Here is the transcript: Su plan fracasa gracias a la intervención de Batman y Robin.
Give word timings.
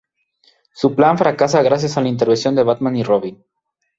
Su 0.73 0.95
plan 0.95 1.15
fracasa 1.19 1.61
gracias 1.61 1.95
a 1.95 2.01
la 2.01 2.07
intervención 2.07 2.55
de 2.55 2.63
Batman 2.63 2.95
y 2.95 3.03
Robin. 3.03 3.45